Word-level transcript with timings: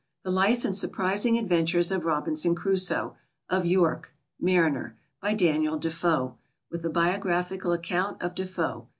The 0.23 0.31
Life 0.31 0.65
and 0.65 0.75
Surprising 0.75 1.37
Adventures 1.37 1.91
of 1.91 2.05
Robinson 2.05 2.55
Crusoe, 2.55 3.15
of 3.49 3.67
York, 3.67 4.15
Mariner. 4.39 4.97
By 5.21 5.35
DANIEL 5.35 5.77
DEFOE. 5.77 6.39
With 6.71 6.83
a 6.83 6.89
Biographical 6.89 7.71
Account 7.71 8.19
of 8.19 8.33
Defoe. 8.33 8.87